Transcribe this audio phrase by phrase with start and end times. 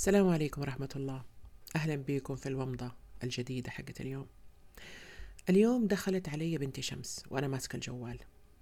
[0.00, 1.24] السلام عليكم ورحمة الله.
[1.76, 2.92] أهلا بكم في الومضة
[3.24, 4.26] الجديدة حقت اليوم.
[5.48, 8.18] اليوم دخلت علي بنتي شمس وأنا ماسكة الجوال.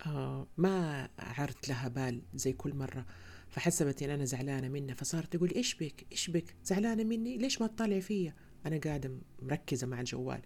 [0.07, 3.07] آه ما عرت لها بال زي كل مرة
[3.49, 7.67] فحسبت إن أنا زعلانة منها فصارت تقول إيش بك؟ إيش بك؟ زعلانة مني؟ ليش ما
[7.67, 8.35] تطالع فيا؟
[8.67, 10.43] أنا قاعدة مركزة مع الجوال.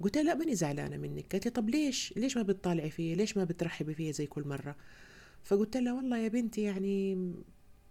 [0.00, 1.32] قلت لها لا ماني زعلانة منك.
[1.32, 4.76] قالت لي طب ليش؟ ليش ما بتطالعي فيا؟ ليش ما بترحبي فيا زي كل مرة؟
[5.42, 7.34] فقلت لها والله يا بنتي يعني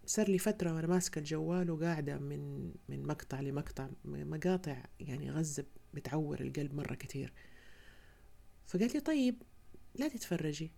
[0.05, 6.41] صار لي فترة وأنا ماسكة الجوال وقاعدة من من مقطع لمقطع مقاطع يعني غزة بتعور
[6.41, 7.34] القلب مرة كتير.
[8.66, 9.35] فقالت لي طيب
[9.95, 10.71] لا تتفرجي.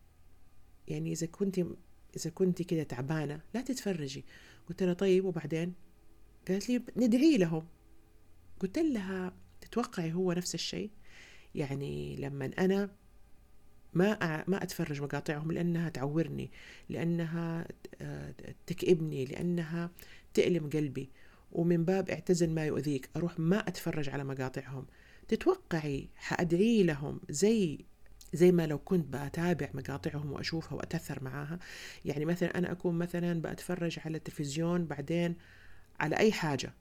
[0.87, 1.59] يعني إذا كنت
[2.17, 4.25] إذا كنت كده تعبانة لا تتفرجي.
[4.69, 5.73] قلت لها طيب وبعدين؟
[6.47, 7.67] قالت لي ندعي لهم.
[8.59, 10.89] قلت لها تتوقعي هو نفس الشيء؟
[11.55, 12.89] يعني لما أنا
[13.95, 16.51] ما ما أتفرج مقاطعهم لأنها تعورني
[16.89, 17.67] لأنها
[18.01, 18.33] آه،
[18.67, 19.91] تكئبني لأنها
[20.33, 21.09] تألم قلبي.
[21.51, 24.85] ومن باب اعتزل ما يؤذيك أروح ما أتفرج على مقاطعهم.
[25.27, 27.85] تتوقعي حأدعي لهم زي
[28.33, 31.59] زي ما لو كنت بتابع مقاطعهم وأشوفها وأتأثر معاها.
[32.05, 35.35] يعني مثلا أنا أكون مثلا بتفرج على التلفزيون بعدين
[35.99, 36.73] على أي حاجة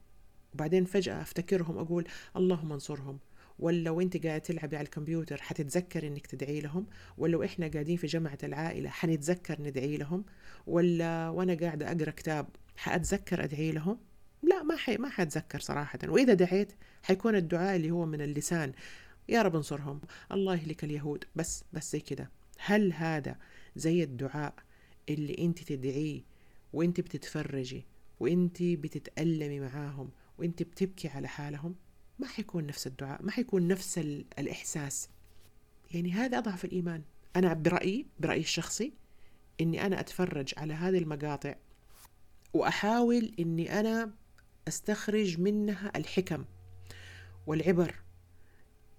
[0.55, 2.05] وبعدين فجأة أفتكرهم أقول
[2.37, 3.19] اللهم انصرهم.
[3.59, 6.87] ولا وانت قاعد تلعبي على الكمبيوتر حتتذكر إنك تدعي لهم؟
[7.19, 10.25] ولا وإحنا قاعدين في جمعة العائلة حنتذكر ندعي لهم؟
[10.67, 13.99] ولا وأنا قاعدة أقرأ كتاب حأتذكر أدعي لهم؟
[14.43, 15.99] لا ما حي ما حأتذكر صراحة.
[16.05, 18.73] وإذا دعيت حيكون الدعاء اللي هو من اللسان.
[19.29, 20.01] يا رب انصرهم.
[20.33, 21.25] الله يهلك اليهود.
[21.37, 22.31] بس بس زي كده.
[22.59, 23.37] هل هذا
[23.77, 24.55] زي الدعاء
[25.09, 26.23] اللي أنت تدعيه
[26.73, 27.85] وأنت بتتفرجي
[28.21, 31.75] وأنت بتتألمي معاهم وأنت بتبكي على حالهم؟
[32.19, 33.99] ما حيكون نفس الدعاء ما حيكون نفس
[34.39, 35.09] الإحساس.
[35.95, 37.03] يعني هذا أضعف الإيمان.
[37.37, 38.93] أنا برأيي برأيي الشخصي
[39.61, 41.55] إني أنا أتفرج على هذه المقاطع
[42.55, 44.11] وأحاول إني أنا
[44.69, 46.45] أستخرج منها الحكم
[47.47, 47.95] والعبر.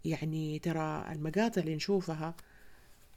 [0.05, 2.35] يعني ترى المقاطع اللي نشوفها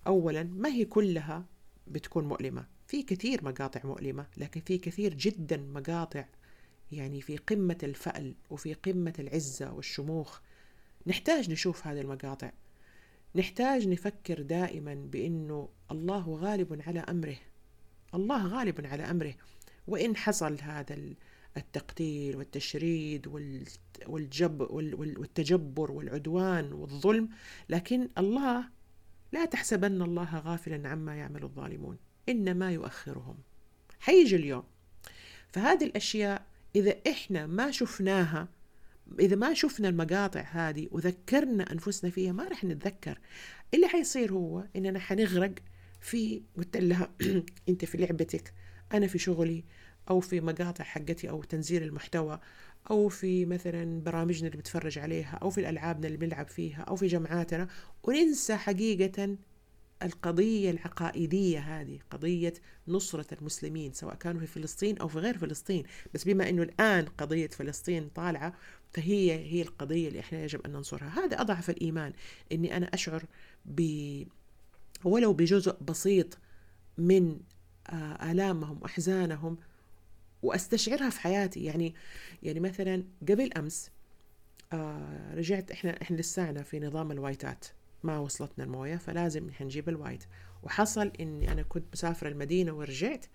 [0.07, 1.45] أولا ما هي كلها
[1.87, 2.67] بتكون مؤلمة.
[2.89, 6.25] في كثير مقاطع مؤلمة لكن في كثير جدا مقاطع
[6.93, 10.41] يعني في قمة الفأل وفي قمة العزة والشموخ
[11.07, 12.51] نحتاج نشوف هذه المقاطع.
[13.35, 17.37] نحتاج نفكر دائما بأنه الله غالب على أمره.
[18.15, 19.35] الله غالب على أمره.
[19.87, 20.99] وإن حصل هذا
[21.57, 23.27] التقتيل والتشريد
[24.07, 24.61] والجب
[25.19, 27.29] والتجبر والعدوان والظلم
[27.69, 28.65] لكن الله
[29.33, 31.97] لا تحسبن الله غافلا عما يعمل الظالمون
[32.29, 33.37] إنما يؤخرهم.
[34.01, 34.65] حيجي اليوم.
[35.49, 36.47] فهذه الأشياء
[36.79, 38.49] إذا إحنا ما شفناها
[39.21, 43.19] إذا ما شفنا المقاطع هذه وذكرنا أنفسنا فيها ما رح نتذكر.
[43.75, 45.55] اللي حيصير هو إننا حنغرق
[46.01, 47.11] في قلت لها
[47.69, 48.53] أنت في لعبتك
[48.95, 49.65] أنا في شغلي
[50.11, 52.41] أو في مقاطع حقتي أو تنزيل المحتوى
[52.91, 57.07] أو في مثلا برامجنا اللي بتفرج عليها أو في الألعابنا اللي بنلعب فيها أو في
[57.07, 57.69] جمعاتنا.
[58.03, 59.37] وننسى حقيقة
[60.03, 62.55] القضية العقائدية هذه قضية
[62.89, 65.85] نصرة المسلمين سواء كانوا في فلسطين أو في غير فلسطين.
[66.15, 68.55] بس بما أنه الآن قضية فلسطين طالعة
[68.93, 71.25] فهي هي القضية اللي إحنا يجب أن ننصرها.
[71.25, 72.13] هذا أضعف الإيمان
[72.53, 73.25] أني أنا أشعر
[73.65, 73.83] ب
[75.05, 76.39] ولو بجزء بسيط
[76.99, 77.41] من
[77.89, 79.59] آه، آلامهم وأحزانهم
[80.43, 81.65] وأستشعرها في حياتي.
[81.65, 81.95] يعني
[82.43, 83.91] يعني مثلا قبل أمس
[84.73, 87.67] آه رجعت إحنا إحنا لسانا في نظام الوايتات.
[88.09, 90.25] ما وصلتنا الموية فلازم نجيب الوايت.
[90.63, 93.27] وحصل إني أنا كنت مسافره المدينة ورجعت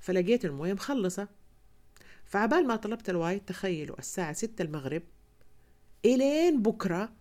[0.00, 1.28] فلقيت الموية مخلصة.
[2.24, 5.02] فعبال ما طلبت الوايت تخيلوا الساعة ستة المغرب
[6.04, 7.12] إلين بكرة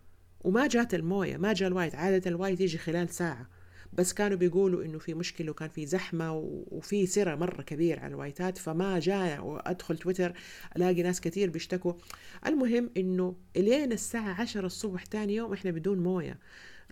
[0.42, 1.96] وما جات الموية ما جاء الوايت.
[1.96, 3.50] عادة الوايت يجي خلال ساعة.
[3.94, 6.32] بس كانوا بيقولوا إنه في مشكلة وكان في زحمة
[6.72, 8.58] وفي سرا مرة كبير على الوايتات.
[8.58, 10.34] فما جاء وأدخل تويتر
[10.76, 11.94] ألاقي ناس كثير بيشتكوا.
[12.48, 16.40] المهم إنه إلين الساعة عشرة الصبح تاني يوم إحنا بدون موية.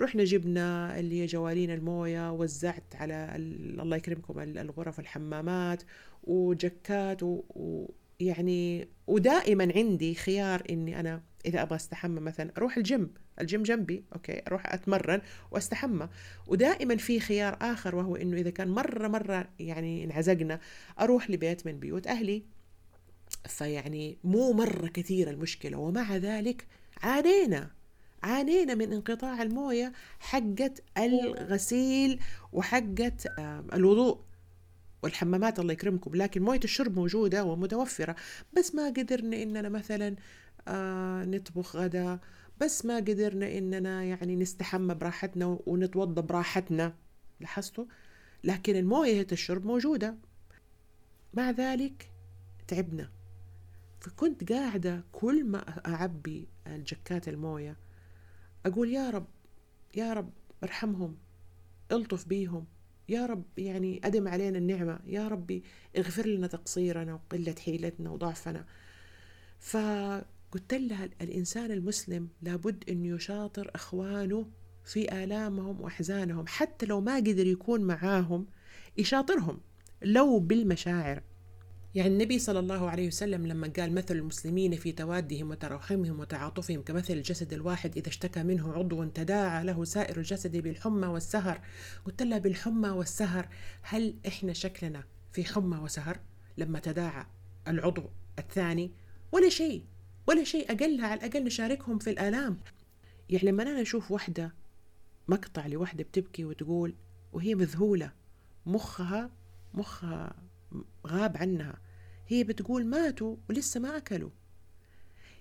[0.01, 5.83] رحنا جبنا اللي هي جوالين الموية وزعت على الله يكرمكم الغرف الحمامات
[6.23, 13.13] وجكات ويعني ودائما عندي خيار إني أنا إذا أبغى أستحمى مثلا أروح ال gym.
[13.41, 16.09] ال gym جنبي okay أروح أتمرن وأستحمى.
[16.47, 20.59] ودائما في خيار آخر وهو إنه إذا كان مرة مرة يعني انعزقنا
[20.99, 22.43] أروح لبيت من بيوت أهلي.
[23.47, 26.67] فيعني مو مرة كثير المشكلة ومع ذلك
[27.03, 27.78] عانينا.
[28.23, 32.19] عانينا من انقطاع المويه حقت الغسيل
[32.53, 33.27] وحقت
[33.73, 34.19] الوضوء
[35.03, 36.15] والحمامات الله يكرمكم.
[36.15, 38.15] لكن مويه الشرب موجوده ومتوفره.
[38.57, 40.15] بس ما قدرنا إننا مثلا
[40.67, 42.19] آه نطبخ غدا.
[42.61, 46.93] بس ما قدرنا إننا يعني نستحمى براحتنا ونتوضا براحتنا.
[47.39, 47.85] لاحظتوا؟
[48.43, 50.15] لكن مويه الشرب موجودة.
[51.33, 52.11] مع ذلك
[52.67, 53.09] تعبنا.
[54.01, 57.77] فكنت قاعدة كل ما أعبي الجكات الموية
[58.65, 59.27] أقول يا رب
[59.95, 60.29] يا رب
[60.63, 61.17] ارحمهم
[61.91, 62.65] ألطف بيهم
[63.09, 65.63] يا رب يعني أدم علينا النعمة يا ربي
[65.97, 68.65] اغفر لنا تقصيرنا وقلة حيلتنا وضعفنا.
[69.59, 74.49] فقلت لها الإنسان المسلم لابد أن يشاطر أخوانه
[74.85, 78.45] في آلامهم وأحزانهم حتى لو ما قدر يكون معاهم
[78.97, 79.59] يشاطرهم
[80.01, 81.23] لو بالمشاعر.
[81.95, 87.13] يعني النبي صلى الله عليه وسلم لما قال مثل المسلمين في توادهم وتراحمهم وتعاطفهم كمثل
[87.13, 91.61] الجسد الواحد إذا اشتكى منه عضو تداعى له سائر الجسد بالحمى والسهر.
[92.05, 93.49] قلت لها بالحمى والسهر
[93.81, 95.03] هل إحنا شكلنا
[95.33, 96.19] في حمى وسهر؟
[96.57, 97.25] لما تداعى
[97.67, 98.03] العضو
[98.39, 98.91] الثاني
[99.31, 99.83] ولا شيء
[100.27, 102.57] ولا شيء أقلها على الأقل نشاركهم في الآلام.
[103.29, 104.53] يعني لما أنا أشوف وحدة
[105.27, 106.95] مقطع لوحدة بتبكي وتقول
[107.33, 108.11] وهي مذهولة
[108.65, 109.31] مخها
[109.73, 110.48] مخها
[111.07, 111.79] غاب عنها.
[112.27, 114.29] هي بتقول ماتوا ولسه ما أكلوا.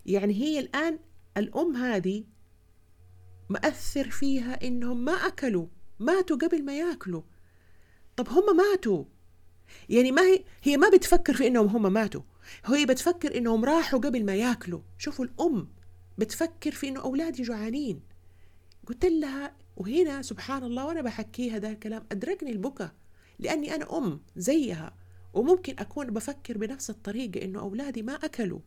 [0.06, 0.98] يعني هي الآن
[1.36, 2.24] الأم هذه
[3.48, 5.66] مأثر فيها إنهم ما أكلوا
[5.98, 7.22] ماتوا قبل ما ياكلوا.
[8.16, 9.04] طب هم ماتوا؟
[9.88, 12.22] يعني ما هي هي ما بتفكر في إنهم هم ماتوا.
[12.64, 14.80] هي بتفكر إنهم راحوا قبل ما ياكلوا.
[14.98, 15.68] شوفوا الأم
[16.18, 18.00] بتفكر في إنه أولادي جوعانين.
[18.86, 22.92] قلت لها وهنا سبحان الله وأنا بحكي هذا الكلام أدركني البكا
[23.38, 24.97] لأني أنا أم زيها.
[25.32, 28.60] وممكن أكون بفكر بنفس الطريقة إنه أولادي ما أكلوا.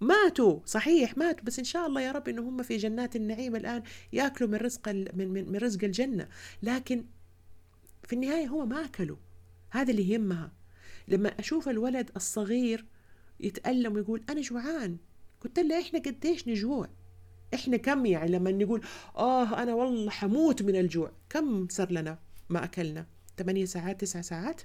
[0.00, 3.82] ماتوا صحيح ماتوا بس إن شاء الله يا رب إنه هم في جنات النعيم الآن
[4.12, 6.28] يأكلوا من رزق من, من, من رزق الجنة.
[6.62, 7.04] لكن
[8.04, 9.16] في النهاية هو ما أكلوا.
[9.70, 10.52] هذا اللي يهمها.
[11.08, 12.84] لما أشوف الولد الصغير
[13.40, 14.96] يتألم ويقول أنا جوعان.
[15.44, 16.88] قلت له إحنا قديش نجوع؟
[17.54, 18.84] إحنا كم يعني لما نقول
[19.16, 21.12] آه أنا والله حموت من الجوع.
[21.30, 22.18] كم صار لنا
[22.48, 23.06] ما أكلنا؟
[23.38, 24.62] ثمانية ساعات تسعة ساعات؟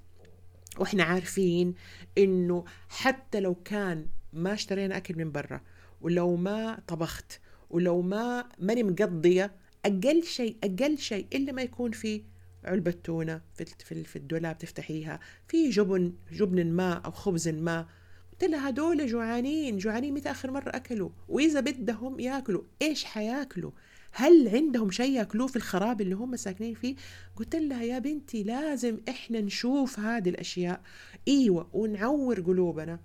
[0.80, 1.74] وإحنا عارفين
[2.18, 5.62] إنه حتى لو كان ما اشترينا أكل من برا
[6.02, 7.40] ولو ما طبخت
[7.70, 9.52] ولو ما ماني مقضية
[9.86, 12.22] أقل شيء أقل شيء إلا ما يكون في
[12.66, 17.88] علبة تونة في في الدولاب تفتحيها في جبن جبن ما أو خبز ما.
[18.32, 23.72] قلت لها هدول جوعانين جوعانين متى آخر مرة أكلوا؟ وإذا بدهم يأكلوا إيش حياكلوا؟
[24.18, 26.96] هل عندهم شيء ياكلوه في الخراب اللي هم ساكنين فيه؟
[27.36, 30.82] قلت لها يا بنتي لازم إحنا نشوف هذه الأشياء.
[31.28, 33.00] إيوه ونعور قلوبنا.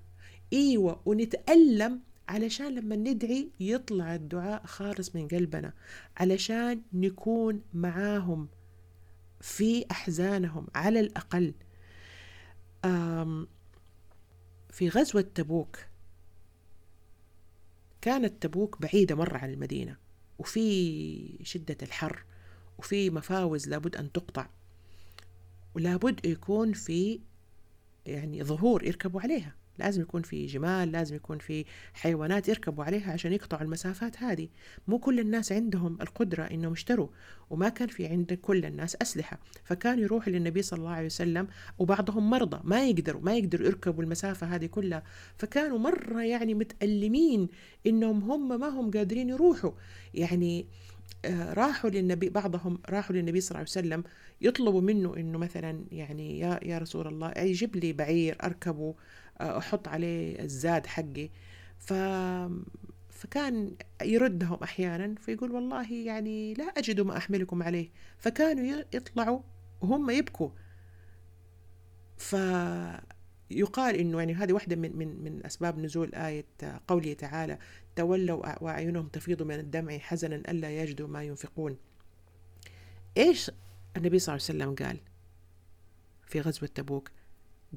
[0.53, 5.73] إيوه ونتألم علشان لما ندعي يطلع الدعاء خالص من قلبنا
[6.17, 8.49] علشان نكون معاهم
[9.41, 11.55] في أحزانهم على الأقل.
[14.71, 15.79] في غزوة تبوك
[18.01, 20.10] كانت تبوك بعيدة مرة عن المدينة.
[20.41, 22.25] وفي شدة الحر
[22.79, 24.49] وفي مفاوز لابد أن تقطع
[25.75, 27.21] ولابد يكون في
[28.07, 29.55] يعني ظهور يركبوا عليها.
[29.81, 34.49] لازم يكون في جمال لازم يكون في حيوانات يركبوا عليها عشان يقطعوا المسافات هذه.
[34.88, 37.09] مو كل الناس عندهم القدرة إنهم يشتروا
[37.50, 39.38] وما كان في عند كل الناس أسلحة.
[39.65, 41.49] فكان يروح للنبي صلى الله عليه وسلم
[41.79, 45.03] وبعضهم مرضى ما يقدروا ما يقدروا يركبوا المسافة هذه كلها.
[45.38, 47.49] فكانوا مرة يعني متألمين
[47.87, 49.73] إنهم هم ما هم قادرين يروحوا.
[50.15, 50.67] يعني
[51.25, 54.05] آه، راحوا للنبي بعضهم راحوا للنبي صلى الله عليه وسلم
[54.41, 58.94] يطلبوا منه إنه مثلا يعني يا يا رسول الله يجيب لي بعير أركبه
[59.41, 61.31] أحط عليه الزاد حقي.
[61.79, 61.93] ف
[63.11, 67.88] فكان يردهم أحيانا فيقول والله يعني لا أجد ما أحملكم عليه.
[68.19, 69.41] فكانوا يطلعوا
[69.81, 70.50] وهم يبكوا.
[72.19, 76.47] فيقال إنه يعني هذه واحدة من من من أسباب نزول آية
[76.88, 77.59] قوله تعالى
[77.97, 81.76] تولوا وأعينهم تفيض من الدمع حزنا ألا يجدوا ما ينفقون.
[83.17, 83.50] إيش
[83.97, 85.00] النبي صلى الله عليه وسلم قال
[86.26, 87.11] في غزوة تبوك؟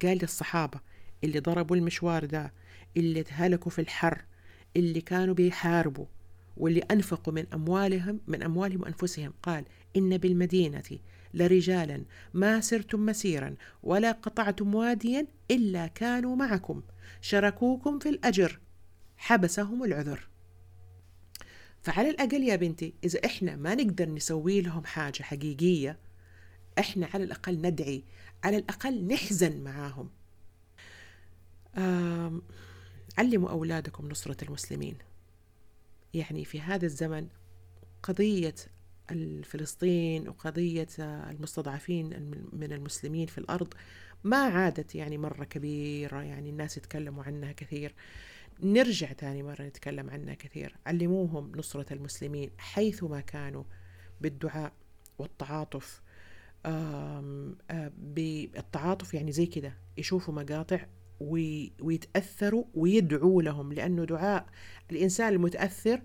[0.01, 0.79] قال للصحابة
[1.23, 2.53] اللي ضربوا المشوار ده
[2.97, 4.25] اللي اتهلكوا في الحر
[4.75, 6.05] اللي كانوا بيحاربوا
[6.57, 9.33] واللي أنفقوا من أموالهم من أموالهم وأنفسهم.
[9.43, 9.65] قال
[9.97, 10.99] إن بالمدينة
[11.33, 12.03] لرجالا
[12.33, 16.81] ما سرتم مسيرا ولا قطعتم واديا إلا كانوا معكم
[17.21, 18.59] شركوكم في الأجر
[19.17, 20.27] حبسهم العذر.
[21.81, 25.99] فعلى الأقل يا بنتي إذا إحنا ما نقدر نسوي لهم حاجة حقيقية
[26.79, 28.03] إحنا على الأقل ندعي
[28.43, 30.09] على الأقل نحزن معاهم.
[33.17, 34.97] علموا أولادكم نصرة المسلمين.
[36.13, 37.27] يعني في هذا الزمن
[38.03, 38.55] قضية
[39.43, 43.73] فلسطين وقضية المستضعفين من المسلمين في الأرض
[44.23, 47.95] ما عادت يعني مرة كبيرة يعني الناس يتكلموا عنها كثير.
[48.63, 50.75] نرجع تاني مرة نتكلم عنها كثير.
[50.85, 53.63] علموهم نصرة المسلمين حيثما كانوا
[54.21, 54.73] بالدعاء
[55.17, 56.01] والتعاطف.
[57.97, 59.73] بالتعاطف يعني زي كده.
[59.97, 60.85] يشوفوا مقاطع
[61.81, 64.45] ويتأثروا ويدعوا لهم لأنه دعاء
[64.91, 66.01] الإنسان المتأثر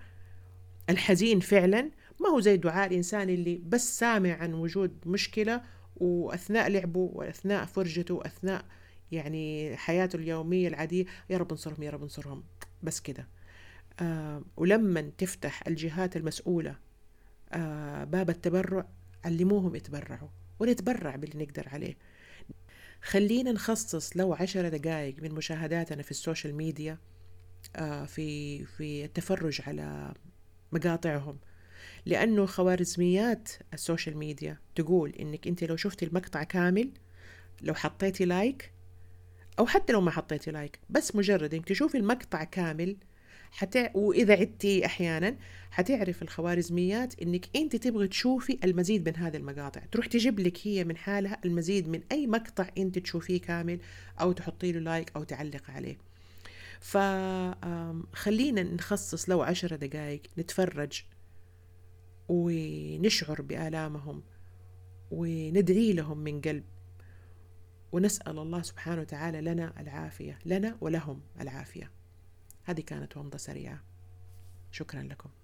[0.90, 5.62] الحزين فعلا ما هو زي دعاء الإنسان اللي بس سامع عن وجود مشكلة
[5.96, 8.64] وأثناء لعبه وأثناء فرجته وأثناء
[9.12, 12.44] يعني حياته اليومية العادية يا رب انصرهم يا رب انصرهم.
[12.82, 13.28] بس كده.
[14.00, 16.76] آه ولما تفتح الجهات المسؤولة
[17.52, 18.88] آه باب التبرع
[19.24, 20.28] علموهم يتبرعوا
[20.60, 21.96] ونتبرع باللي نقدر عليه.
[23.02, 26.98] خلينا نخصص لو عشر دقائق من مشاهداتنا في السوشيال ميديا
[27.76, 30.14] آه في في التفرج على
[30.72, 31.38] مقاطعهم.
[32.06, 36.90] لأنه خوارزميات ال social media تقول إنك أنت لو شفتي المقطع كامل
[37.62, 38.72] لو حطيتي like
[39.58, 42.96] أو حتى لو ما حطيتي like بس مجرد إنك تشوفي المقطع كامل
[43.50, 43.90] حتع...
[43.94, 45.36] وإذا عدتي أحيانا
[45.70, 49.80] حتعرف الخوارزميات إنك أنت تبغي تشوفي المزيد من هذه المقاطع.
[49.92, 53.80] تروح تجيب لك هي من حالها المزيد من أي مقطع أنت تشوفيه كامل
[54.20, 55.98] أو تحطي له like أو تعلق عليه.
[56.80, 61.02] فخلينا نخصص لو عشر دقائق نتفرج
[62.28, 64.22] ونشعر بآلامهم
[65.10, 66.64] وندعي لهم من قلب.
[67.92, 71.97] ونسأل الله سبحانه وتعالى لنا العافية لنا ولهم العافية.
[72.68, 73.80] هذه كانت ومضة سريعة.
[74.70, 75.30] شكرا لكم.